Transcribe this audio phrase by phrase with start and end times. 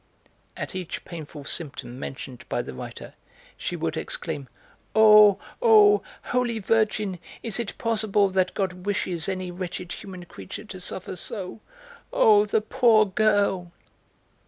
[0.57, 3.13] At each painful symptom mentioned by the writer
[3.55, 4.47] she would exclaim:
[4.95, 10.81] "Oh, oh, Holy Virgin, is it possible that God wishes any wretched human creature to
[10.81, 11.59] suffer so?
[12.11, 13.71] Oh, the poor girl!"